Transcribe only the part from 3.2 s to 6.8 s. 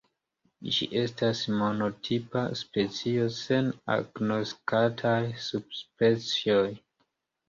sen agnoskataj subspecioj.